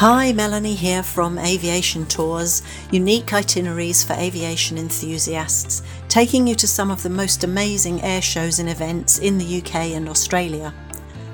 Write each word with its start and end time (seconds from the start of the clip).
Hi, 0.00 0.30
Melanie 0.34 0.74
here 0.74 1.02
from 1.02 1.38
Aviation 1.38 2.04
Tours, 2.04 2.62
unique 2.90 3.32
itineraries 3.32 4.04
for 4.04 4.12
aviation 4.12 4.76
enthusiasts, 4.76 5.80
taking 6.08 6.46
you 6.46 6.54
to 6.56 6.68
some 6.68 6.90
of 6.90 7.02
the 7.02 7.08
most 7.08 7.44
amazing 7.44 8.02
air 8.02 8.20
shows 8.20 8.58
and 8.58 8.68
events 8.68 9.18
in 9.20 9.38
the 9.38 9.62
UK 9.62 9.96
and 9.96 10.06
Australia. 10.06 10.74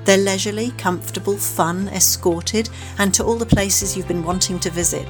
They're 0.05 0.17
leisurely, 0.17 0.71
comfortable, 0.77 1.35
fun, 1.35 1.89
escorted, 1.89 2.69
and 2.99 3.13
to 3.15 3.25
all 3.25 3.35
the 3.35 3.45
places 3.45 3.97
you've 3.97 4.07
been 4.07 4.23
wanting 4.23 4.61
to 4.61 4.69
visit. 4.69 5.09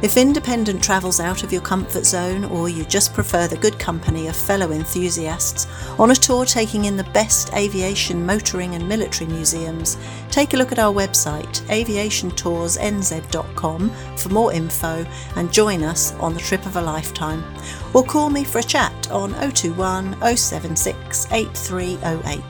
If 0.00 0.16
independent 0.16 0.84
travel's 0.84 1.18
out 1.18 1.42
of 1.42 1.52
your 1.52 1.62
comfort 1.62 2.04
zone 2.04 2.44
or 2.44 2.68
you 2.68 2.84
just 2.84 3.12
prefer 3.12 3.48
the 3.48 3.56
good 3.56 3.80
company 3.80 4.28
of 4.28 4.36
fellow 4.36 4.70
enthusiasts, 4.70 5.66
on 5.98 6.10
a 6.10 6.14
tour 6.14 6.44
taking 6.44 6.84
in 6.86 6.96
the 6.96 7.04
best 7.04 7.52
aviation, 7.54 8.24
motoring, 8.24 8.74
and 8.74 8.88
military 8.88 9.30
museums, 9.30 9.98
take 10.30 10.54
a 10.54 10.56
look 10.56 10.72
at 10.72 10.78
our 10.78 10.92
website, 10.92 11.60
aviationtoursnz.com, 11.68 13.90
for 14.16 14.28
more 14.28 14.52
info 14.52 15.06
and 15.36 15.52
join 15.52 15.82
us 15.82 16.12
on 16.14 16.34
the 16.34 16.40
trip 16.40 16.64
of 16.66 16.76
a 16.76 16.82
lifetime. 16.82 17.44
Or 17.94 18.02
call 18.02 18.30
me 18.30 18.44
for 18.44 18.58
a 18.58 18.62
chat 18.62 19.10
on 19.10 19.34
021 19.34 20.36
076 20.36 21.32
8308. 21.32 22.42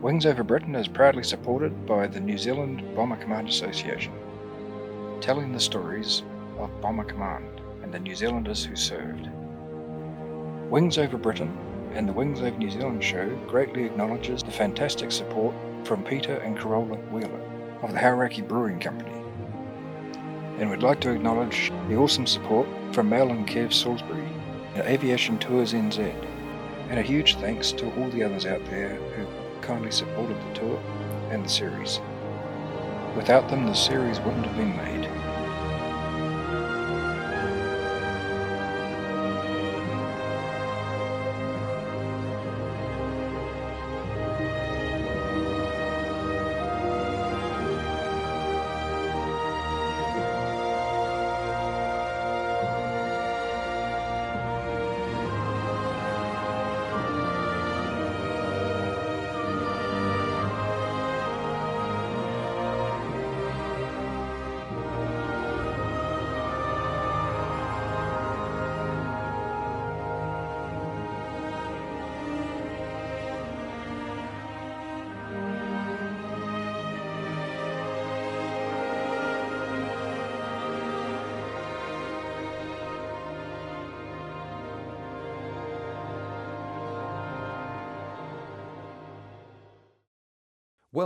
Wings 0.00 0.26
Over 0.26 0.42
Britain 0.42 0.74
is 0.74 0.88
proudly 0.88 1.22
supported 1.22 1.86
by 1.86 2.08
the 2.08 2.18
New 2.18 2.36
Zealand 2.36 2.82
Bomber 2.96 3.14
Command 3.16 3.48
Association, 3.48 4.12
telling 5.20 5.52
the 5.52 5.60
stories 5.60 6.24
of 6.58 6.80
Bomber 6.80 7.04
Command 7.04 7.60
and 7.82 7.94
the 7.94 8.00
New 8.00 8.16
Zealanders 8.16 8.64
who 8.64 8.74
served. 8.74 9.28
Wings 10.72 10.96
Over 10.96 11.18
Britain 11.18 11.54
and 11.92 12.08
the 12.08 12.14
Wings 12.14 12.40
Over 12.40 12.56
New 12.56 12.70
Zealand 12.70 13.04
show 13.04 13.28
greatly 13.46 13.84
acknowledges 13.84 14.42
the 14.42 14.50
fantastic 14.50 15.12
support 15.12 15.54
from 15.84 16.02
Peter 16.02 16.36
and 16.36 16.56
Carola 16.56 16.96
Wheeler 17.10 17.42
of 17.82 17.92
the 17.92 17.98
Hauraki 17.98 18.40
Brewing 18.40 18.80
Company. 18.80 19.22
And 20.56 20.70
we'd 20.70 20.82
like 20.82 20.98
to 21.02 21.10
acknowledge 21.10 21.70
the 21.88 21.96
awesome 21.96 22.26
support 22.26 22.66
from 22.92 23.10
Mel 23.10 23.28
and 23.28 23.46
Kev 23.46 23.70
Salisbury 23.70 24.26
and 24.74 24.82
Aviation 24.88 25.38
Tours 25.38 25.74
NZ. 25.74 26.14
And 26.88 26.98
a 26.98 27.02
huge 27.02 27.36
thanks 27.36 27.72
to 27.72 27.92
all 28.00 28.08
the 28.08 28.22
others 28.22 28.46
out 28.46 28.64
there 28.70 28.94
who 28.94 29.26
kindly 29.60 29.90
supported 29.90 30.38
the 30.38 30.54
tour 30.58 30.82
and 31.30 31.44
the 31.44 31.50
series. 31.50 32.00
Without 33.14 33.50
them, 33.50 33.66
the 33.66 33.74
series 33.74 34.20
wouldn't 34.20 34.46
have 34.46 34.56
been 34.56 34.74
made. 34.74 35.11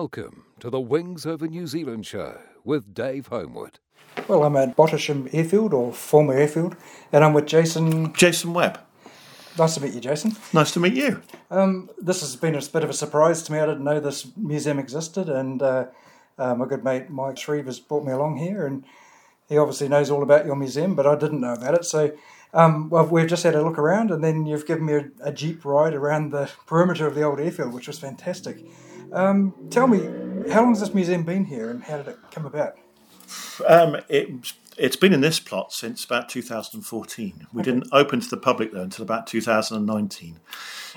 Welcome 0.01 0.45
to 0.61 0.69
the 0.69 0.79
Wings 0.79 1.25
Over 1.25 1.47
New 1.47 1.67
Zealand 1.67 2.05
show 2.05 2.39
with 2.65 2.93
Dave 2.93 3.29
Homewood. 3.29 3.79
Well, 4.29 4.45
I'm 4.45 4.55
at 4.55 4.77
Bottisham 4.77 5.31
Airfield, 5.33 5.73
or 5.73 5.91
former 5.91 6.35
airfield, 6.35 6.77
and 7.13 7.25
I'm 7.25 7.33
with 7.33 7.47
Jason. 7.47 8.13
Jason 8.13 8.53
Webb. 8.53 8.79
Nice 9.59 9.77
to 9.77 9.81
meet 9.81 9.95
you, 9.95 10.03
Jason. 10.03 10.37
Nice 10.53 10.73
to 10.73 10.81
meet 10.81 10.93
you. 10.93 11.23
Um, 11.51 11.89
this 11.97 12.21
has 12.21 12.37
been 12.37 12.55
a 12.55 12.61
bit 12.61 12.85
of 12.85 12.91
a 12.91 12.93
surprise 12.93 13.43
to 13.45 13.53
me. 13.53 13.59
I 13.59 13.65
didn't 13.65 13.85
know 13.85 13.99
this 13.99 14.37
museum 14.37 14.79
existed, 14.79 15.31
and 15.31 15.63
uh, 15.63 15.87
uh, 16.39 16.55
my 16.55 16.67
good 16.67 16.85
mate 16.85 17.09
Mike 17.09 17.39
Shreve 17.39 17.65
has 17.65 17.81
brought 17.81 18.05
me 18.05 18.13
along 18.13 18.37
here, 18.37 18.67
and 18.67 18.85
he 19.49 19.57
obviously 19.57 19.89
knows 19.89 20.11
all 20.11 20.23
about 20.23 20.45
your 20.45 20.57
museum, 20.57 20.95
but 20.95 21.07
I 21.07 21.17
didn't 21.17 21.41
know 21.41 21.55
about 21.55 21.73
it. 21.73 21.87
So, 21.87 22.13
um, 22.53 22.91
well, 22.91 23.07
we've 23.07 23.27
just 23.27 23.45
had 23.45 23.55
a 23.55 23.63
look 23.63 23.79
around, 23.79 24.11
and 24.11 24.23
then 24.23 24.45
you've 24.45 24.67
given 24.67 24.85
me 24.85 24.93
a, 24.93 25.09
a 25.23 25.33
jeep 25.33 25.65
ride 25.65 25.95
around 25.95 26.33
the 26.33 26.51
perimeter 26.67 27.07
of 27.07 27.15
the 27.15 27.23
old 27.23 27.41
airfield, 27.41 27.73
which 27.73 27.87
was 27.87 27.99
fantastic. 27.99 28.59
Um, 29.13 29.55
tell 29.71 29.87
me, 29.87 30.01
how 30.51 30.63
long 30.63 30.71
has 30.71 30.81
this 30.81 30.95
museum 30.95 31.23
been 31.25 31.45
here, 31.45 31.71
and 31.71 31.83
how 31.83 31.99
did 31.99 32.09
it 32.09 32.19
come 32.31 32.47
about? 32.47 32.75
Um, 33.67 33.97
it, 34.09 34.29
it's 34.77 34.97
been 34.97 35.13
in 35.13 35.21
this 35.21 35.41
plot 35.41 35.73
since 35.73 36.05
about 36.05 36.29
2014. 36.29 37.47
We 37.53 37.61
Okay. 37.61 37.71
didn't 37.71 37.89
open 37.93 38.21
to 38.21 38.29
the 38.29 38.37
public 38.37 38.73
though 38.73 38.83
until 38.83 39.03
about 39.03 39.27
2019. 39.27 40.39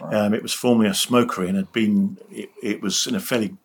Um, 0.02 0.34
it 0.34 0.42
was 0.44 0.54
formerly 0.54 0.90
a 0.90 0.94
smokery 0.94 1.48
and 1.48 1.58
had 1.58 1.72
been. 1.72 2.18
It, 2.32 2.50
it 2.62 2.82
was 2.82 3.06
in 3.08 3.16
a 3.16 3.20
fairly 3.20 3.56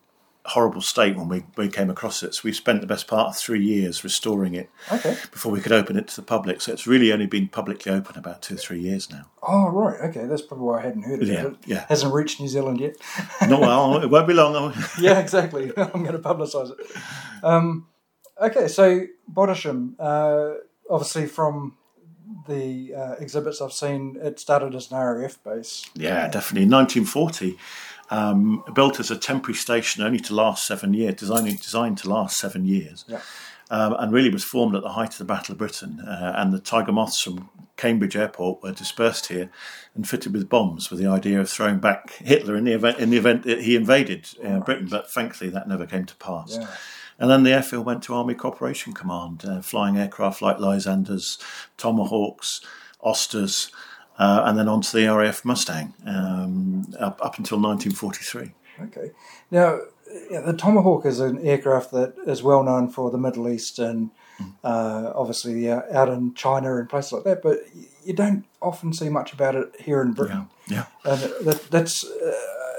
horrible 0.47 0.81
state 0.81 1.15
when 1.17 1.27
we, 1.27 1.43
we 1.57 1.67
came 1.67 1.89
across 1.89 2.21
it. 2.23 2.35
So 2.35 2.41
we 2.43 2.53
spent 2.53 2.81
the 2.81 2.87
best 2.87 3.07
part 3.07 3.27
of 3.29 3.35
three 3.37 3.63
years 3.63 4.03
restoring 4.03 4.53
it 4.53 4.69
Okay. 4.91 5.17
before 5.31 5.51
we 5.51 5.59
could 5.59 5.71
open 5.71 5.97
it 5.97 6.07
to 6.09 6.15
the 6.15 6.21
public. 6.21 6.61
So 6.61 6.71
it's 6.71 6.85
really 6.85 7.11
only 7.11 7.25
been 7.25 7.47
publicly 7.47 7.91
open 7.91 8.17
about 8.17 8.41
two 8.43 8.53
or 8.55 8.57
three 8.57 8.79
years 8.79 9.09
now. 9.09 9.29
Oh, 9.41 9.69
right. 9.69 9.99
Okay, 10.09 10.25
that's 10.27 10.41
probably 10.43 10.65
why 10.67 10.79
I 10.79 10.83
hadn't 10.83 11.03
heard 11.03 11.21
of 11.23 11.27
Yeah, 11.27 11.41
it. 11.41 11.47
It 11.47 11.55
yeah. 11.65 11.85
hasn't 11.89 12.13
reached 12.13 12.39
New 12.39 12.47
Zealand 12.47 12.79
yet. 12.79 12.95
no, 13.49 13.59
well. 13.59 14.01
It 14.03 14.09
won't 14.09 14.27
be 14.27 14.33
long. 14.33 14.73
yeah, 14.99 15.19
exactly. 15.19 15.71
I'm 15.77 16.03
going 16.03 16.13
to 16.13 16.19
publicise 16.19 16.71
it. 16.71 16.77
Um, 17.43 17.87
okay, 18.41 18.67
so 18.67 19.05
Bottisham, 19.31 19.95
uh, 19.99 20.55
obviously 20.89 21.25
from 21.25 21.75
the 22.47 22.93
uh, 22.93 23.15
exhibits 23.19 23.61
I've 23.61 23.73
seen, 23.73 24.17
it 24.21 24.39
started 24.39 24.75
as 24.75 24.91
an 24.91 24.97
RAF 24.97 25.43
base. 25.43 25.85
Yeah, 25.95 26.27
definitely. 26.27 26.69
1940, 26.69 27.57
um, 28.09 28.63
built 28.73 28.99
as 28.99 29.11
a 29.11 29.17
temporary 29.17 29.55
station 29.55 30.03
only 30.03 30.19
to 30.19 30.35
last 30.35 30.65
seven 30.65 30.93
years, 30.93 31.15
designed, 31.15 31.59
designed 31.61 31.97
to 31.99 32.09
last 32.09 32.37
seven 32.37 32.65
years, 32.65 33.05
Yeah. 33.07 33.21
um, 33.69 33.95
and 33.99 34.11
really 34.11 34.29
was 34.29 34.43
formed 34.43 34.75
at 34.75 34.83
the 34.83 34.89
height 34.89 35.11
of 35.13 35.17
the 35.17 35.25
Battle 35.25 35.53
of 35.53 35.57
Britain. 35.57 35.99
Uh, 36.01 36.33
and 36.35 36.53
the 36.53 36.59
Tiger 36.59 36.91
Moths 36.91 37.21
from 37.21 37.49
Cambridge 37.77 38.15
Airport 38.15 38.63
were 38.63 38.71
dispersed 38.71 39.27
here 39.27 39.49
and 39.95 40.07
fitted 40.07 40.33
with 40.33 40.47
bombs 40.49 40.89
with 40.89 40.99
the 40.99 41.07
idea 41.07 41.41
of 41.41 41.49
throwing 41.49 41.79
back 41.79 42.11
Hitler 42.13 42.55
in 42.55 42.63
the 42.63 42.71
event 42.73 42.99
in 42.99 43.09
the 43.09 43.17
event 43.17 43.43
that 43.43 43.61
he 43.63 43.75
invaded 43.75 44.29
uh, 44.43 44.59
Britain. 44.59 44.87
But 44.89 45.11
thankfully, 45.11 45.49
that 45.49 45.67
never 45.67 45.85
came 45.85 46.05
to 46.05 46.15
pass. 46.15 46.57
Yeah. 46.57 46.67
And 47.17 47.29
then 47.29 47.43
the 47.43 47.51
airfield 47.53 47.85
went 47.85 48.03
to 48.03 48.13
Army 48.13 48.33
Cooperation 48.33 48.93
Command, 48.93 49.43
uh, 49.45 49.61
flying 49.61 49.97
aircraft 49.97 50.41
like 50.41 50.59
Lysanders, 50.59 51.37
Tomahawks, 51.77 52.59
Austers, 53.01 53.71
uh, 54.17 54.43
and 54.45 54.57
then 54.57 54.67
onto 54.67 54.97
the 54.99 55.07
RAF 55.07 55.43
Mustang 55.45 55.93
um, 56.05 56.85
up, 56.99 57.19
up 57.23 57.37
until 57.37 57.59
1943. 57.59 58.51
Okay. 58.85 59.11
Now, 59.51 59.79
the 60.29 60.55
Tomahawk 60.57 61.05
is 61.05 61.19
an 61.19 61.39
aircraft 61.45 61.91
that 61.91 62.13
is 62.25 62.43
well 62.43 62.63
known 62.63 62.89
for 62.89 63.09
the 63.11 63.17
Middle 63.17 63.49
East 63.49 63.79
and 63.79 64.11
uh, 64.63 65.11
obviously 65.15 65.69
uh, 65.71 65.81
out 65.91 66.09
in 66.09 66.33
China 66.33 66.77
and 66.77 66.89
places 66.89 67.13
like 67.13 67.23
that, 67.23 67.41
but 67.41 67.59
you 68.03 68.13
don't 68.13 68.45
often 68.61 68.93
see 68.93 69.09
much 69.09 69.33
about 69.33 69.55
it 69.55 69.73
here 69.79 70.01
in 70.01 70.11
Britain. 70.11 70.47
Yeah, 70.67 70.85
And 71.05 71.21
that, 71.45 71.67
that's 71.71 72.03
uh, 72.03 72.33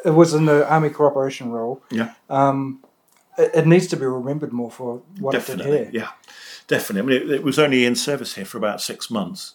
it 0.04 0.10
was 0.10 0.34
in 0.34 0.44
the 0.46 0.68
Army 0.70 0.90
Cooperation 0.90 1.50
role. 1.50 1.82
yeah, 1.90 2.12
Um, 2.28 2.84
it, 3.38 3.50
it 3.54 3.66
needs 3.66 3.86
to 3.88 3.96
be 3.96 4.04
remembered 4.06 4.52
more 4.52 4.70
for 4.70 5.02
what 5.18 5.34
it 5.34 5.46
did 5.46 5.60
here. 5.60 5.90
Yeah, 5.92 6.08
definitely. 6.68 7.16
I 7.16 7.20
mean, 7.20 7.30
it, 7.30 7.34
it 7.36 7.42
was 7.42 7.58
only 7.58 7.84
in 7.84 7.94
service 7.96 8.34
here 8.34 8.44
for 8.44 8.58
about 8.58 8.80
six 8.80 9.10
months. 9.10 9.54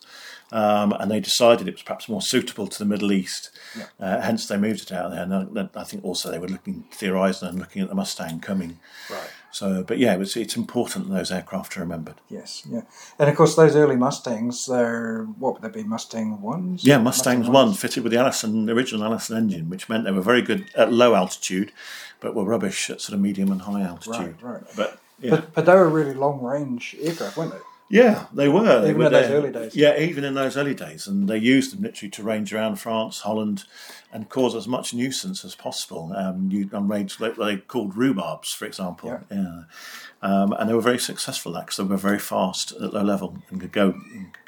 Um, 0.51 0.91
and 0.93 1.09
they 1.09 1.19
decided 1.21 1.67
it 1.67 1.75
was 1.75 1.81
perhaps 1.83 2.09
more 2.09 2.21
suitable 2.21 2.67
to 2.67 2.77
the 2.77 2.85
Middle 2.85 3.11
East. 3.13 3.51
Uh, 3.99 4.19
hence, 4.19 4.47
they 4.47 4.57
moved 4.57 4.81
it 4.81 4.91
out 4.91 5.11
there. 5.11 5.23
And 5.23 5.33
I- 5.73 5.79
I 5.79 5.83
think 5.85 6.03
also 6.03 6.29
they 6.29 6.39
were 6.39 6.47
looking 6.49 6.83
to 6.91 6.99
the 6.99 7.07
horizon 7.07 7.47
and 7.47 7.59
looking 7.59 7.81
at 7.81 7.87
the 7.89 7.95
Mustang 7.95 8.39
coming. 8.41 8.79
Right. 9.09 9.29
So, 9.53 9.83
but 9.83 9.97
yeah, 9.97 10.13
it 10.13 10.19
was, 10.19 10.35
it's 10.37 10.55
important 10.55 11.09
that 11.09 11.13
those 11.15 11.31
aircraft 11.31 11.75
are 11.77 11.81
remembered. 11.81 12.15
Yes, 12.29 12.63
yeah, 12.69 12.81
and 13.19 13.29
of 13.29 13.35
course 13.35 13.55
those 13.55 13.75
early 13.75 13.97
Mustangs, 13.97 14.65
they're 14.65 15.23
what 15.39 15.53
would 15.53 15.61
they 15.73 15.81
be? 15.81 15.85
Mustang 15.87 16.39
ones? 16.41 16.85
Yeah, 16.85 16.97
Mustangs 16.99 17.39
Mustang 17.39 17.53
one 17.53 17.65
ones? 17.67 17.79
fitted 17.79 18.03
with 18.03 18.13
the 18.13 18.17
Allison, 18.19 18.69
original 18.69 19.03
Allison 19.03 19.35
engine, 19.37 19.69
which 19.69 19.89
meant 19.89 20.05
they 20.05 20.11
were 20.11 20.21
very 20.21 20.41
good 20.41 20.69
at 20.75 20.93
low 20.93 21.15
altitude, 21.15 21.73
but 22.21 22.33
were 22.33 22.45
rubbish 22.45 22.89
at 22.89 23.01
sort 23.01 23.13
of 23.13 23.19
medium 23.19 23.51
and 23.51 23.63
high 23.63 23.81
altitude. 23.81 24.41
right. 24.41 24.63
But 24.77 24.99
yeah, 25.19 25.31
But 25.31 25.53
but 25.53 25.65
they 25.65 25.73
were 25.75 25.89
really 25.89 26.13
long 26.13 26.41
range 26.41 26.95
aircraft, 27.01 27.35
weren't 27.35 27.51
they? 27.51 27.59
Yeah, 27.91 28.25
they 28.33 28.47
were. 28.47 28.81
They 28.81 28.89
Even 28.91 28.97
were 28.99 29.05
in 29.07 29.11
those 29.11 29.29
early 29.29 29.51
days. 29.51 29.75
Yeah, 29.75 29.99
even 29.99 30.23
in 30.23 30.33
those 30.33 30.55
early 30.55 30.73
days, 30.73 31.07
and 31.07 31.27
they 31.27 31.37
used 31.37 31.75
them 31.75 31.83
literally 31.83 32.09
to 32.11 32.23
range 32.23 32.53
around 32.53 32.77
France, 32.77 33.19
Holland, 33.19 33.65
and 34.13 34.29
cause 34.29 34.55
as 34.55 34.65
much 34.67 34.93
nuisance 34.93 35.43
as 35.43 35.55
possible. 35.55 36.13
Um, 36.15 36.49
you, 36.49 36.69
on 36.71 36.87
raids 36.87 37.19
like 37.19 37.35
they 37.35 37.57
called 37.57 37.93
rhubarbs, 37.95 38.55
for 38.55 38.65
example. 38.65 39.19
Yeah. 39.29 39.63
Um, 40.23 40.53
and 40.53 40.69
they 40.69 40.73
were 40.73 40.81
very 40.81 40.99
successful 40.99 41.57
at 41.57 41.65
because 41.65 41.77
they 41.77 41.83
were 41.83 41.97
very 41.97 42.19
fast 42.19 42.71
at 42.73 42.93
low 42.93 43.01
level 43.01 43.37
and 43.49 43.59
could 43.59 43.71
go 43.71 43.99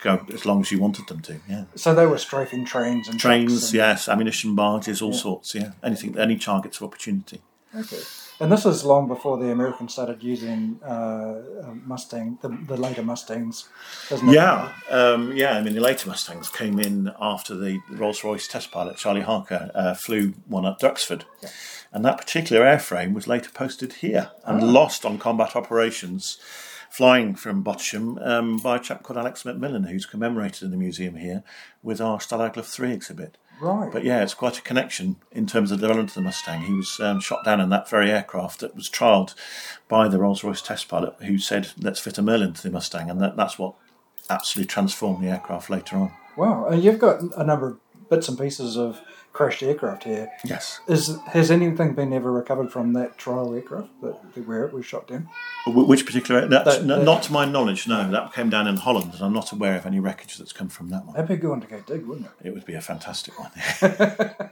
go 0.01 0.23
as 0.31 0.45
long 0.45 0.61
as 0.61 0.71
you 0.71 0.79
wanted 0.79 1.07
them 1.07 1.19
to. 1.21 1.39
Yeah. 1.49 1.65
So 1.75 1.93
they 1.93 2.05
were 2.05 2.19
strafing 2.19 2.63
trains 2.63 3.07
and 3.09 3.19
Trains, 3.19 3.65
and- 3.65 3.73
yes, 3.73 4.07
ammunition 4.07 4.55
barges, 4.55 5.01
all 5.01 5.13
sorts. 5.13 5.53
Yeah, 5.53 5.71
anything, 5.83 6.17
any 6.17 6.37
targets 6.37 6.77
of 6.77 6.83
opportunity. 6.83 7.41
Okay. 7.75 8.01
And 8.39 8.51
this 8.51 8.65
is 8.65 8.83
long 8.83 9.07
before 9.07 9.37
the 9.37 9.51
Americans 9.51 9.93
started 9.93 10.23
using 10.23 10.79
uh, 10.83 10.87
uh, 11.63 11.73
Mustang, 11.85 12.39
the, 12.41 12.49
the 12.49 12.75
later 12.75 13.03
Mustangs? 13.03 13.69
Yeah, 14.23 14.73
um, 14.89 15.35
yeah. 15.35 15.53
I 15.53 15.61
mean, 15.61 15.75
the 15.75 15.81
later 15.81 16.09
Mustangs 16.09 16.49
came 16.49 16.79
in 16.79 17.11
after 17.21 17.55
the 17.55 17.79
Rolls 17.91 18.23
Royce 18.23 18.47
test 18.47 18.71
pilot 18.71 18.97
Charlie 18.97 19.21
Harker 19.21 19.71
uh, 19.75 19.93
flew 19.93 20.33
one 20.47 20.65
at 20.65 20.79
Duxford, 20.79 21.25
and 21.91 22.03
that 22.03 22.17
particular 22.17 22.63
airframe 22.63 23.13
was 23.13 23.27
later 23.27 23.51
posted 23.51 23.93
here 23.93 24.31
and 24.45 24.73
lost 24.73 25.05
on 25.05 25.19
combat 25.19 25.55
operations, 25.55 26.37
flying 26.89 27.35
from 27.35 27.63
Bottisham 27.63 28.17
um, 28.27 28.57
by 28.57 28.77
a 28.77 28.79
chap 28.79 29.03
called 29.03 29.17
Alex 29.17 29.43
McMillan, 29.43 29.89
who's 29.89 30.07
commemorated 30.07 30.63
in 30.63 30.71
the 30.71 30.77
museum 30.77 31.15
here 31.17 31.43
with 31.83 32.01
our 32.01 32.17
Stalag 32.17 32.61
Three 32.65 32.93
exhibit. 32.93 33.37
Right. 33.61 33.91
But 33.91 34.03
yeah, 34.03 34.23
it's 34.23 34.33
quite 34.33 34.57
a 34.57 34.61
connection 34.61 35.17
in 35.31 35.45
terms 35.45 35.71
of 35.71 35.79
the 35.79 35.88
development 35.88 36.09
of 36.09 36.15
the 36.15 36.21
Mustang. 36.21 36.63
He 36.63 36.73
was 36.73 37.00
um, 37.00 37.19
shot 37.21 37.45
down 37.45 37.61
in 37.61 37.69
that 37.69 37.89
very 37.89 38.11
aircraft 38.11 38.59
that 38.59 38.75
was 38.75 38.89
trialled 38.89 39.35
by 39.88 40.07
the 40.07 40.19
Rolls 40.19 40.44
Royce 40.44 40.61
test 40.61 40.88
pilot 40.88 41.15
who 41.21 41.38
said, 41.38 41.69
let's 41.79 42.00
fit 42.00 42.17
a 42.17 42.21
Merlin 42.21 42.53
to 42.53 42.63
the 42.63 42.71
Mustang. 42.71 43.09
And 43.09 43.21
that, 43.21 43.38
that's 43.38 43.57
what 43.57 43.75
absolutely 44.29 44.67
transformed 44.67 45.23
the 45.23 45.29
aircraft 45.29 45.69
later 45.69 45.97
on. 45.97 46.11
Wow. 46.35 46.67
And 46.67 46.83
you've 46.83 47.00
got 47.00 47.21
a 47.38 47.44
number 47.44 47.67
of 47.67 47.77
bits 48.13 48.30
and 48.30 48.38
pieces 48.38 48.77
of 48.77 49.01
crashed 49.31 49.63
aircraft 49.63 50.04
here. 50.04 50.30
Yes. 50.45 50.80
Is 50.88 51.18
Has 51.27 51.50
anything 51.50 51.95
been 51.95 52.13
ever 52.13 52.31
recovered 52.31 52.71
from 52.71 52.94
that 52.94 53.18
trial 53.18 53.54
aircraft 53.56 53.89
that, 54.01 54.13
where 54.48 54.65
it 54.65 54.74
was 54.74 54.86
shot 54.86 55.07
down? 55.07 55.27
Which 55.65 56.06
particular? 56.06 56.48
That's, 56.48 56.77
That- 56.77 56.88
that- 56.88 57.04
not 57.04 57.24
to 57.24 57.33
my 57.33 57.45
knowledge, 57.45 57.88
no. 57.88 58.10
That 58.12 58.31
came 58.33 58.50
down 58.51 58.68
in 58.68 58.77
Holland, 58.77 59.13
and 59.15 59.21
I'm 59.24 59.33
not 59.33 59.51
aware 59.51 59.75
of 59.75 59.86
any 59.88 60.00
wreckage 60.00 60.38
that's 60.38 60.54
come 60.54 60.69
from 60.69 60.89
that 60.89 61.06
one. 61.06 61.15
That'd 61.15 61.27
be 61.30 61.33
a 61.33 61.38
good 61.38 61.50
one 61.50 61.62
to 61.62 61.68
go 61.68 61.80
dig, 61.81 62.06
wouldn't 62.06 62.27
it? 62.27 62.48
It 62.50 62.54
would 62.54 62.65
be 62.65 62.75
a 62.75 62.81
fantastic 62.81 63.33
one. 63.39 63.51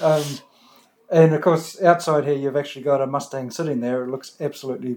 Um, 0.00 0.24
and 1.10 1.34
of 1.34 1.42
course, 1.42 1.80
outside 1.82 2.24
here, 2.24 2.32
you've 2.34 2.56
actually 2.56 2.82
got 2.84 3.02
a 3.02 3.06
Mustang 3.06 3.50
sitting 3.50 3.80
there. 3.80 4.02
It 4.02 4.10
looks 4.10 4.34
absolutely 4.40 4.96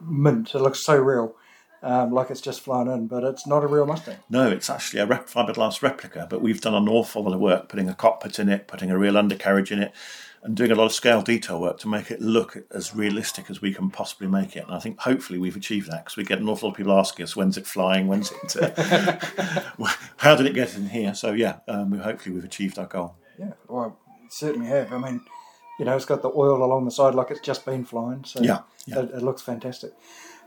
mint. 0.00 0.54
It 0.54 0.60
looks 0.60 0.80
so 0.80 0.96
real, 0.96 1.36
um, 1.82 2.12
like 2.12 2.30
it's 2.30 2.40
just 2.40 2.60
flown 2.60 2.88
in, 2.88 3.06
but 3.06 3.22
it's 3.24 3.46
not 3.46 3.62
a 3.62 3.66
real 3.66 3.86
Mustang. 3.86 4.16
No, 4.30 4.50
it's 4.50 4.70
actually 4.70 5.00
a 5.00 5.06
rep- 5.06 5.28
fiberglass 5.28 5.82
replica, 5.82 6.26
but 6.28 6.42
we've 6.42 6.60
done 6.60 6.74
an 6.74 6.88
awful 6.88 7.24
lot 7.24 7.34
of 7.34 7.40
work 7.40 7.68
putting 7.68 7.88
a 7.88 7.94
cockpit 7.94 8.38
in 8.38 8.48
it, 8.48 8.66
putting 8.66 8.90
a 8.90 8.98
real 8.98 9.16
undercarriage 9.16 9.70
in 9.70 9.80
it, 9.80 9.92
and 10.42 10.56
doing 10.56 10.70
a 10.70 10.74
lot 10.74 10.86
of 10.86 10.92
scale 10.92 11.22
detail 11.22 11.60
work 11.60 11.78
to 11.80 11.88
make 11.88 12.10
it 12.10 12.20
look 12.20 12.56
as 12.72 12.94
realistic 12.94 13.50
as 13.50 13.60
we 13.60 13.74
can 13.74 13.90
possibly 13.90 14.28
make 14.28 14.56
it. 14.56 14.64
And 14.64 14.74
I 14.74 14.78
think 14.78 15.00
hopefully 15.00 15.38
we've 15.38 15.56
achieved 15.56 15.90
that 15.90 16.04
because 16.04 16.16
we 16.16 16.24
get 16.24 16.38
an 16.38 16.48
awful 16.48 16.68
lot 16.68 16.74
of 16.74 16.78
people 16.78 16.92
asking 16.92 17.24
us, 17.24 17.34
when's 17.34 17.56
it 17.56 17.66
flying? 17.66 18.06
When's 18.06 18.32
it? 18.54 18.78
Uh, 18.78 19.18
how 20.16 20.36
did 20.36 20.46
it 20.46 20.54
get 20.54 20.76
in 20.76 20.88
here? 20.88 21.14
So 21.14 21.32
yeah, 21.32 21.58
um, 21.68 21.90
we, 21.90 21.98
hopefully 21.98 22.34
we've 22.34 22.44
achieved 22.44 22.78
our 22.78 22.86
goal. 22.86 23.16
Yeah, 23.38 23.52
well, 23.68 23.98
certainly 24.30 24.66
have. 24.68 24.92
I 24.92 24.98
mean, 24.98 25.20
you 25.78 25.84
know, 25.84 25.96
it's 25.96 26.04
got 26.04 26.22
the 26.22 26.30
oil 26.30 26.64
along 26.64 26.84
the 26.84 26.90
side 26.90 27.14
like 27.14 27.30
it's 27.30 27.40
just 27.40 27.64
been 27.64 27.84
flying. 27.84 28.24
so 28.24 28.40
Yeah, 28.40 28.60
yeah. 28.86 29.00
It, 29.00 29.10
it 29.14 29.22
looks 29.22 29.42
fantastic. 29.42 29.92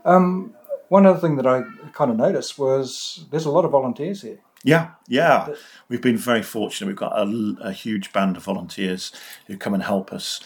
Um, 0.04 0.54
one 0.90 1.06
other 1.06 1.18
thing 1.18 1.36
that 1.36 1.46
I 1.46 1.62
kind 1.92 2.10
of 2.10 2.16
noticed 2.16 2.58
was 2.58 3.24
there's 3.30 3.46
a 3.46 3.50
lot 3.50 3.64
of 3.64 3.70
volunteers 3.70 4.22
here. 4.22 4.40
Yeah, 4.62 4.90
yeah. 5.08 5.54
We've 5.88 6.02
been 6.02 6.18
very 6.18 6.42
fortunate. 6.42 6.88
We've 6.88 6.96
got 6.96 7.16
a, 7.18 7.56
a 7.62 7.72
huge 7.72 8.12
band 8.12 8.36
of 8.36 8.42
volunteers 8.44 9.10
who 9.46 9.56
come 9.56 9.72
and 9.72 9.82
help 9.82 10.12
us. 10.12 10.40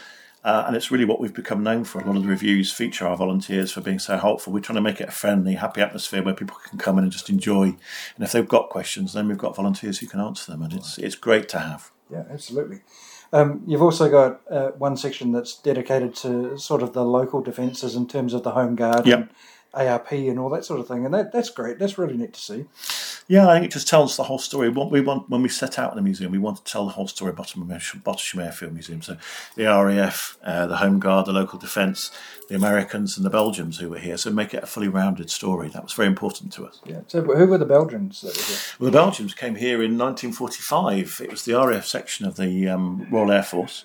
Uh, 0.44 0.64
and 0.66 0.76
it's 0.76 0.90
really 0.90 1.06
what 1.06 1.20
we've 1.20 1.34
become 1.34 1.62
known 1.62 1.84
for. 1.84 2.00
A 2.00 2.06
lot 2.06 2.16
of 2.16 2.22
the 2.22 2.28
reviews 2.28 2.70
feature 2.70 3.06
our 3.08 3.16
volunteers 3.16 3.72
for 3.72 3.80
being 3.80 3.98
so 3.98 4.18
helpful. 4.18 4.52
We're 4.52 4.60
trying 4.60 4.76
to 4.76 4.82
make 4.82 5.00
it 5.00 5.08
a 5.08 5.12
friendly, 5.12 5.54
happy 5.54 5.80
atmosphere 5.80 6.22
where 6.22 6.34
people 6.34 6.56
can 6.68 6.78
come 6.78 6.98
in 6.98 7.04
and 7.04 7.12
just 7.12 7.30
enjoy. 7.30 7.64
And 8.16 8.20
if 8.20 8.32
they've 8.32 8.46
got 8.46 8.68
questions, 8.68 9.14
then 9.14 9.26
we've 9.26 9.38
got 9.38 9.56
volunteers 9.56 9.98
who 9.98 10.06
can 10.06 10.20
answer 10.20 10.52
them. 10.52 10.62
And 10.62 10.74
it's 10.74 10.98
it's 10.98 11.14
great 11.16 11.48
to 11.48 11.58
have. 11.58 11.90
Yeah, 12.10 12.24
absolutely. 12.30 12.82
Um, 13.32 13.62
you've 13.66 13.82
also 13.82 14.10
got 14.10 14.42
uh, 14.48 14.72
one 14.78 14.96
section 14.96 15.32
that's 15.32 15.56
dedicated 15.56 16.14
to 16.16 16.56
sort 16.58 16.82
of 16.82 16.92
the 16.92 17.04
local 17.04 17.40
defences 17.40 17.96
in 17.96 18.06
terms 18.06 18.34
of 18.34 18.42
the 18.44 18.52
Home 18.52 18.76
Guard 18.76 19.06
Yep. 19.06 19.18
and 19.18 19.28
ARP 19.74 20.12
and 20.12 20.38
all 20.38 20.50
that 20.50 20.64
sort 20.64 20.80
of 20.80 20.88
thing, 20.88 21.04
and 21.04 21.14
that, 21.14 21.32
that's 21.32 21.50
great. 21.50 21.78
That's 21.78 21.98
really 21.98 22.16
neat 22.16 22.34
to 22.34 22.40
see. 22.40 22.64
Yeah, 23.26 23.48
I 23.48 23.54
think 23.54 23.66
it 23.66 23.72
just 23.72 23.88
tells 23.88 24.16
the 24.16 24.24
whole 24.24 24.38
story. 24.38 24.68
What 24.68 24.90
we 24.90 25.00
want 25.00 25.30
when 25.30 25.42
we 25.42 25.48
set 25.48 25.78
out 25.78 25.92
in 25.92 25.96
the 25.96 26.02
museum, 26.02 26.30
we 26.30 26.38
want 26.38 26.58
to 26.58 26.64
tell 26.64 26.84
the 26.84 26.92
whole 26.92 27.08
story 27.08 27.30
of 27.30 27.36
Bottisham 27.36 28.44
Airfield 28.44 28.72
Museum. 28.74 29.00
So 29.00 29.16
the 29.56 29.64
RAF, 29.64 30.36
uh, 30.44 30.66
the 30.66 30.76
Home 30.76 30.98
Guard, 30.98 31.26
the 31.26 31.32
local 31.32 31.58
defence, 31.58 32.10
the 32.48 32.54
Americans, 32.54 33.16
and 33.16 33.24
the 33.24 33.30
Belgians 33.30 33.78
who 33.78 33.88
were 33.88 33.98
here. 33.98 34.18
So 34.18 34.30
make 34.30 34.52
it 34.52 34.62
a 34.62 34.66
fully 34.66 34.88
rounded 34.88 35.30
story. 35.30 35.68
That 35.68 35.84
was 35.84 35.94
very 35.94 36.08
important 36.08 36.52
to 36.54 36.66
us. 36.66 36.80
Yeah. 36.84 37.00
So, 37.06 37.22
who 37.22 37.46
were 37.46 37.58
the 37.58 37.64
Belgians 37.64 38.20
that 38.20 38.36
were 38.36 38.42
here? 38.42 38.58
Well, 38.78 38.90
the 38.90 38.98
Belgians 38.98 39.34
came 39.34 39.54
here 39.54 39.82
in 39.82 39.96
1945. 39.96 41.20
It 41.22 41.30
was 41.30 41.44
the 41.44 41.54
RAF 41.54 41.86
section 41.86 42.26
of 42.26 42.36
the 42.36 42.68
um, 42.68 43.06
Royal 43.10 43.32
Air 43.32 43.42
Force, 43.42 43.84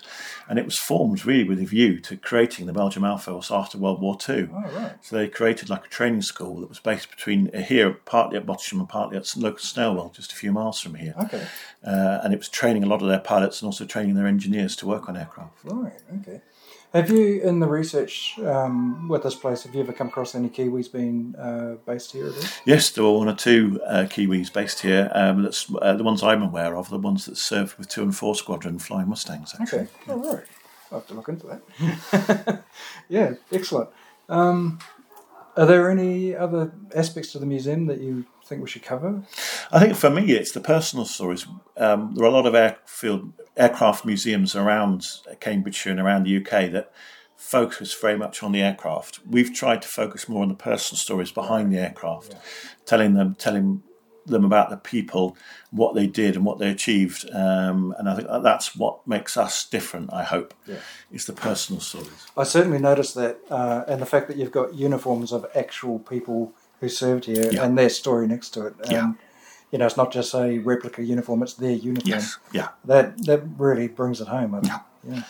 and 0.49 0.59
it 0.59 0.65
was 0.65 0.77
formed 0.77 1.25
really 1.25 1.47
with 1.47 1.61
a 1.61 1.65
view 1.65 1.99
to 2.01 2.17
creating 2.17 2.65
the 2.65 2.73
Belgian 2.73 3.05
Air 3.05 3.17
Force 3.17 3.51
after 3.51 3.77
World 3.77 4.01
War 4.01 4.17
II. 4.27 4.49
Oh, 4.51 4.61
right. 4.75 4.93
So 5.01 5.15
they 5.15 5.29
created 5.29 5.69
like 5.69 5.78
a 5.85 5.89
training 5.89 6.21
school 6.21 6.61
that 6.61 6.69
was 6.69 6.79
based 6.79 7.09
between 7.09 7.49
uh, 7.53 7.61
here, 7.61 7.91
partly 7.91 8.37
at 8.37 8.45
Bottisham 8.45 8.79
and 8.79 8.89
partly 8.89 9.17
at 9.17 9.35
local 9.35 9.59
Snailwell, 9.59 10.13
just 10.13 10.31
a 10.31 10.35
few 10.35 10.51
miles 10.51 10.79
from 10.79 10.95
here. 10.95 11.13
Okay. 11.23 11.45
Uh, 11.85 12.19
and 12.23 12.33
it 12.33 12.37
was 12.37 12.49
training 12.49 12.83
a 12.83 12.87
lot 12.87 13.01
of 13.01 13.07
their 13.07 13.19
pilots 13.19 13.61
and 13.61 13.67
also 13.67 13.85
training 13.85 14.15
their 14.15 14.27
engineers 14.27 14.75
to 14.77 14.87
work 14.87 15.09
on 15.09 15.17
aircraft. 15.17 15.53
Right. 15.63 15.93
Okay. 16.21 16.41
Have 16.93 17.11
you, 17.11 17.39
in 17.41 17.59
the 17.59 17.67
research 17.67 18.39
um, 18.39 19.07
with 19.09 19.21
this 19.21 19.35
place, 19.35 19.61
have 19.61 19.75
you 19.75 19.81
ever 19.81 19.93
come 19.93 20.07
across 20.07 20.33
any 20.33 20.49
Kiwis 20.49 20.91
being 20.91 21.35
uh, 21.37 21.75
based 21.85 22.13
here 22.13 22.29
at? 22.29 22.61
Yes, 22.65 22.89
there 22.89 23.03
were 23.03 23.15
one 23.15 23.29
or 23.29 23.35
two 23.35 23.79
uh, 23.85 24.05
Kiwis 24.09 24.51
based 24.51 24.79
here. 24.79 25.11
Um, 25.13 25.43
that's 25.43 25.71
uh, 25.81 25.93
the 25.93 26.03
ones 26.03 26.23
I'm 26.23 26.41
aware 26.41 26.75
of, 26.75 26.89
the 26.89 26.97
ones 26.97 27.25
that 27.25 27.37
served 27.37 27.77
with 27.77 27.89
two 27.89 28.01
and 28.01 28.15
four 28.15 28.33
squadron 28.33 28.79
flying 28.79 29.07
Mustangs. 29.07 29.53
Actually. 29.59 29.81
Okay. 29.81 29.89
All 30.09 30.33
right. 30.33 30.45
I'll 30.91 30.99
have 30.99 31.07
to 31.09 31.13
look 31.13 31.29
into 31.29 31.45
that. 31.47 32.63
yeah, 33.09 33.33
excellent. 33.51 33.89
Um, 34.27 34.79
are 35.59 35.65
there 35.65 35.91
any 35.91 36.33
other 36.33 36.71
aspects 36.95 37.33
to 37.33 37.39
the 37.39 37.45
museum 37.45 37.87
that 37.87 37.99
you 37.99 38.25
think 38.45 38.61
we 38.61 38.69
should 38.69 38.83
cover? 38.83 39.23
I 39.71 39.79
think 39.79 39.95
for 39.95 40.09
me, 40.09 40.31
it's 40.31 40.53
the 40.53 40.61
personal 40.61 41.05
stories. 41.05 41.45
Um, 41.75 42.13
there 42.15 42.23
are 42.23 42.29
a 42.29 42.31
lot 42.31 42.45
of 42.45 42.55
airfield 42.55 43.33
aircraft 43.57 44.05
museums 44.05 44.55
around 44.55 45.05
Cambridgeshire 45.41 45.91
and 45.91 45.99
around 45.99 46.23
the 46.23 46.37
UK 46.37 46.71
that 46.71 46.93
focus 47.35 47.93
very 47.93 48.17
much 48.17 48.41
on 48.41 48.53
the 48.53 48.61
aircraft. 48.61 49.19
We've 49.29 49.53
tried 49.53 49.81
to 49.81 49.87
focus 49.89 50.29
more 50.29 50.43
on 50.43 50.49
the 50.49 50.55
personal 50.55 50.97
stories 50.97 51.31
behind 51.31 51.73
the 51.73 51.77
aircraft, 51.77 52.35
telling 52.85 53.15
them 53.15 53.35
telling 53.35 53.83
them 54.31 54.45
about 54.45 54.69
the 54.69 54.77
people, 54.77 55.35
what 55.71 55.95
they 55.95 56.07
did, 56.07 56.35
and 56.35 56.45
what 56.45 56.59
they 56.59 56.69
achieved. 56.69 57.29
Um, 57.33 57.93
and 57.97 58.09
I 58.09 58.15
think 58.15 58.27
that's 58.43 58.75
what 58.75 59.05
makes 59.07 59.37
us 59.37 59.65
different. 59.67 60.11
I 60.13 60.23
hope 60.23 60.53
is 61.11 61.25
the 61.25 61.33
personal 61.33 61.81
stories. 61.81 62.27
I 62.37 62.43
certainly 62.43 62.79
noticed 62.79 63.15
that, 63.15 63.39
uh, 63.49 63.83
and 63.87 64.01
the 64.01 64.05
fact 64.05 64.27
that 64.27 64.37
you've 64.37 64.51
got 64.51 64.73
uniforms 64.73 65.31
of 65.31 65.45
actual 65.55 65.99
people 65.99 66.53
who 66.79 66.89
served 66.89 67.25
here 67.25 67.51
Yeah. 67.51 67.63
and 67.65 67.77
their 67.77 67.89
story 67.89 68.27
next 68.27 68.49
to 68.51 68.67
it. 68.67 68.73
Um, 68.85 68.91
Yeah. 68.91 69.11
You 69.71 69.77
know, 69.77 69.85
it's 69.85 69.97
not 69.97 70.11
just 70.11 70.33
a 70.33 70.57
replica 70.59 71.03
uniform; 71.03 71.43
it's 71.43 71.53
their 71.53 71.71
uniform. 71.73 72.09
Yes. 72.09 72.37
yeah. 72.51 72.69
That 72.85 73.23
that 73.25 73.41
really 73.57 73.87
brings 73.87 74.19
it 74.21 74.27
home. 74.27 74.55
I. 74.55 74.61
Yeah. 75.07 75.23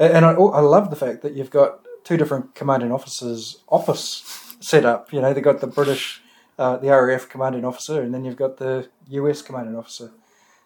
A- 0.00 0.14
And 0.16 0.24
I, 0.24 0.32
I 0.32 0.60
love 0.60 0.90
the 0.90 0.96
fact 0.96 1.22
that 1.22 1.34
you've 1.34 1.50
got 1.50 1.80
two 2.02 2.16
different 2.16 2.54
commanding 2.56 2.90
officers' 2.90 3.58
office 3.68 4.24
set 4.58 4.84
up. 4.84 5.12
You 5.12 5.20
know, 5.20 5.32
they've 5.32 5.44
got 5.44 5.60
the 5.60 5.66
British, 5.68 6.21
uh, 6.58 6.76
the 6.76 6.88
RAF 6.88 7.28
commanding 7.28 7.64
officer, 7.64 8.02
and 8.02 8.12
then 8.12 8.24
you've 8.24 8.36
got 8.36 8.58
the 8.58 8.88
US 9.08 9.42
commanding 9.42 9.76
officer. 9.76 10.10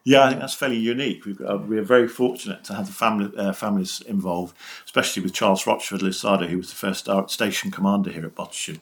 Yeah, 0.07 0.23
I 0.23 0.29
think 0.29 0.41
that's 0.41 0.55
fairly 0.55 0.77
unique. 0.77 1.25
We've 1.25 1.37
got, 1.37 1.51
uh, 1.51 1.59
we're 1.59 1.83
very 1.83 2.07
fortunate 2.07 2.63
to 2.67 2.75
have 2.75 2.87
the 2.87 2.93
family, 2.93 3.37
uh, 3.37 3.53
families 3.53 4.01
involved, 4.03 4.57
especially 4.85 5.21
with 5.21 5.33
Charles 5.33 5.67
Rochford 5.67 6.01
Lusada, 6.01 6.47
who 6.47 6.59
was 6.59 6.69
the 6.69 6.77
first 6.77 7.09
station 7.29 7.73
commander 7.73 8.13
here 8.13 8.25
at 8.25 8.37
Bottisham. 8.37 8.81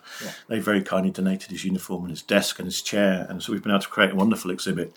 They 0.48 0.58
very 0.58 0.82
kindly 0.82 1.10
donated 1.10 1.50
his 1.50 1.64
uniform 1.64 2.02
and 2.02 2.10
his 2.10 2.20
desk 2.20 2.58
and 2.58 2.66
his 2.66 2.82
chair, 2.82 3.26
and 3.30 3.42
so 3.42 3.52
we've 3.52 3.62
been 3.62 3.72
able 3.72 3.80
to 3.80 3.88
create 3.88 4.10
a 4.10 4.14
wonderful 4.14 4.50
exhibit, 4.50 4.94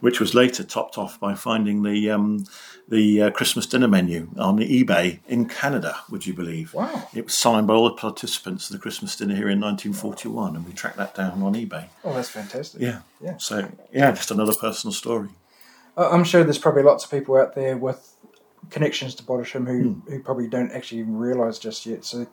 which 0.00 0.20
was 0.20 0.34
later 0.34 0.64
topped 0.64 0.98
off 0.98 1.18
by 1.18 1.34
finding 1.34 1.82
the 1.82 2.10
um, 2.10 2.44
the 2.86 3.22
uh, 3.22 3.30
Christmas 3.30 3.64
dinner 3.64 3.88
menu 3.88 4.28
on 4.36 4.56
the 4.56 4.84
eBay 4.84 5.20
in 5.28 5.46
Canada. 5.48 5.96
Would 6.10 6.26
you 6.26 6.34
believe? 6.34 6.74
Wow. 6.74 7.08
It 7.14 7.24
was 7.24 7.38
signed 7.38 7.66
by 7.66 7.72
all 7.72 7.88
the 7.88 7.94
participants 7.94 8.68
of 8.68 8.74
the 8.74 8.82
Christmas 8.82 9.16
dinner 9.16 9.34
here 9.34 9.48
in 9.48 9.60
1941, 9.60 10.56
and 10.56 10.66
we 10.66 10.74
tracked 10.74 10.98
that 10.98 11.14
down 11.14 11.42
on 11.42 11.54
eBay. 11.54 11.86
Oh, 12.04 12.12
that's 12.12 12.28
fantastic. 12.28 12.82
Yeah. 12.82 13.00
Yeah. 13.22 13.38
So 13.38 13.66
yeah, 13.90 14.10
just 14.10 14.30
another 14.30 14.52
personal 14.52 14.92
story. 14.92 15.30
I'm 15.96 16.24
sure 16.24 16.44
there's 16.44 16.58
probably 16.58 16.82
lots 16.82 17.04
of 17.04 17.10
people 17.10 17.36
out 17.36 17.54
there 17.54 17.76
with 17.76 18.16
connections 18.70 19.14
to 19.16 19.22
Bottisham 19.22 19.66
who, 19.66 19.90
Hmm. 19.94 20.10
who 20.10 20.20
probably 20.22 20.48
don't 20.48 20.70
actually 20.72 21.02
realise 21.02 21.58
just 21.58 21.86
yet. 21.86 22.04
So 22.04 22.26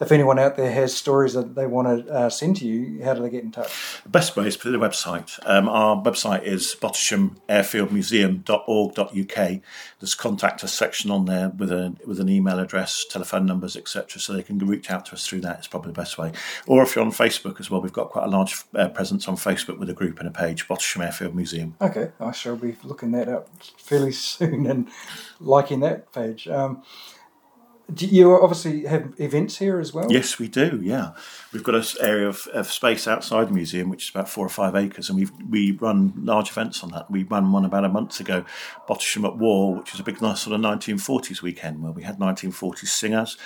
if 0.00 0.12
anyone 0.12 0.38
out 0.38 0.56
there 0.56 0.72
has 0.72 0.96
stories 0.96 1.34
that 1.34 1.54
they 1.54 1.66
want 1.66 2.06
to 2.06 2.12
uh, 2.12 2.30
send 2.30 2.56
to 2.56 2.66
you, 2.66 3.04
how 3.04 3.14
do 3.14 3.22
they 3.22 3.28
get 3.28 3.44
in 3.44 3.52
touch? 3.52 4.00
The 4.02 4.08
best 4.08 4.34
way 4.34 4.46
is 4.46 4.56
through 4.56 4.72
the 4.72 4.78
website. 4.78 5.38
Um, 5.44 5.68
our 5.68 6.02
website 6.02 6.44
is 6.44 6.74
bottishamairfieldmuseum.org.uk. 6.80 9.60
There's 10.00 10.14
contact 10.14 10.64
us 10.64 10.72
section 10.72 11.10
on 11.10 11.26
there 11.26 11.50
with 11.50 11.70
a 11.70 11.94
with 12.06 12.18
an 12.18 12.30
email 12.30 12.58
address, 12.58 13.04
telephone 13.08 13.44
numbers, 13.44 13.76
etc. 13.76 14.18
So 14.20 14.32
they 14.32 14.42
can 14.42 14.58
reach 14.58 14.90
out 14.90 15.04
to 15.06 15.12
us 15.12 15.26
through 15.26 15.42
that. 15.42 15.58
It's 15.58 15.68
probably 15.68 15.92
the 15.92 16.00
best 16.00 16.16
way. 16.16 16.32
Or 16.66 16.82
if 16.82 16.96
you're 16.96 17.04
on 17.04 17.12
Facebook 17.12 17.60
as 17.60 17.70
well, 17.70 17.82
we've 17.82 17.92
got 17.92 18.08
quite 18.08 18.24
a 18.24 18.30
large 18.30 18.54
uh, 18.74 18.88
presence 18.88 19.28
on 19.28 19.36
Facebook 19.36 19.78
with 19.78 19.90
a 19.90 19.94
group 19.94 20.18
and 20.18 20.28
a 20.28 20.32
page, 20.32 20.66
Bottisham 20.66 21.04
Airfield 21.04 21.34
Museum. 21.34 21.76
Okay, 21.80 22.12
I 22.18 22.32
shall 22.32 22.56
be 22.56 22.76
looking 22.84 23.10
that 23.12 23.28
up 23.28 23.50
fairly 23.76 24.12
soon 24.12 24.66
and 24.66 24.88
liking 25.40 25.80
that 25.80 26.10
page. 26.12 26.48
Um, 26.48 26.82
you 27.96 28.32
obviously 28.32 28.84
have 28.84 29.14
events 29.18 29.58
here 29.58 29.78
as 29.80 29.92
well? 29.92 30.10
Yes, 30.10 30.38
we 30.38 30.48
do. 30.48 30.80
Yeah, 30.82 31.12
we've 31.52 31.62
got 31.62 31.74
an 31.74 31.84
area 32.00 32.28
of, 32.28 32.46
of, 32.52 32.70
space 32.70 33.08
outside 33.08 33.48
the 33.48 33.52
museum, 33.52 33.88
which 33.88 34.04
is 34.04 34.10
about 34.10 34.28
four 34.28 34.46
or 34.46 34.50
five 34.50 34.74
acres, 34.74 35.08
and 35.08 35.18
we 35.18 35.28
we 35.48 35.72
run 35.72 36.12
large 36.16 36.50
events 36.50 36.82
on 36.82 36.90
that. 36.90 37.10
We 37.10 37.24
ran 37.24 37.52
one 37.52 37.64
about 37.64 37.84
a 37.84 37.88
month 37.88 38.20
ago, 38.20 38.44
Bottisham 38.88 39.24
at 39.24 39.36
War, 39.38 39.76
which 39.76 39.92
was 39.92 40.00
a 40.00 40.04
big, 40.04 40.20
nice 40.20 40.40
sort 40.40 40.54
of 40.54 40.60
1940s 40.60 41.42
weekend 41.42 41.82
where 41.82 41.92
we 41.92 42.02
had 42.02 42.18
1940s 42.18 42.88
singers. 42.88 43.36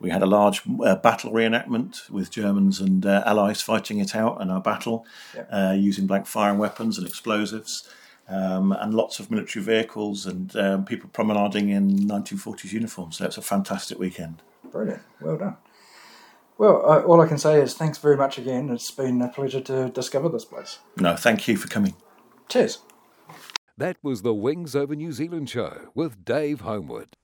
We 0.00 0.10
had 0.10 0.22
a 0.22 0.26
large 0.26 0.62
uh, 0.84 0.96
battle 0.96 1.32
reenactment 1.32 2.10
with 2.10 2.30
Germans 2.30 2.80
and 2.80 3.06
uh, 3.06 3.22
Allies 3.24 3.62
fighting 3.62 3.98
it 3.98 4.14
out 4.14 4.40
in 4.40 4.50
our 4.50 4.60
battle, 4.60 5.06
yep. 5.34 5.48
uh, 5.50 5.74
using 5.76 6.06
blank 6.06 6.26
firing 6.26 6.58
weapons 6.58 6.98
and 6.98 7.06
explosives 7.06 7.88
um, 8.28 8.72
and 8.72 8.94
lots 8.94 9.20
of 9.20 9.30
military 9.30 9.64
vehicles 9.64 10.26
and 10.26 10.54
um, 10.56 10.84
people 10.84 11.10
promenading 11.12 11.70
in 11.70 11.90
1940s 11.90 12.72
uniforms. 12.72 13.18
So 13.18 13.26
it's 13.26 13.38
a 13.38 13.42
fantastic 13.42 13.98
weekend. 13.98 14.42
Brilliant. 14.70 15.02
Well 15.20 15.36
done. 15.36 15.56
Well, 16.56 16.88
uh, 16.88 17.00
all 17.02 17.20
I 17.20 17.26
can 17.26 17.38
say 17.38 17.60
is 17.60 17.74
thanks 17.74 17.98
very 17.98 18.16
much 18.16 18.38
again. 18.38 18.70
It's 18.70 18.90
been 18.90 19.20
a 19.22 19.28
pleasure 19.28 19.60
to 19.62 19.88
discover 19.90 20.28
this 20.28 20.44
place. 20.44 20.78
No, 20.96 21.16
thank 21.16 21.48
you 21.48 21.56
for 21.56 21.68
coming. 21.68 21.94
Cheers. 22.48 22.78
That 23.76 23.96
was 24.02 24.22
the 24.22 24.34
Wings 24.34 24.76
Over 24.76 24.94
New 24.94 25.10
Zealand 25.10 25.50
show 25.50 25.88
with 25.94 26.24
Dave 26.24 26.60
Homewood. 26.60 27.16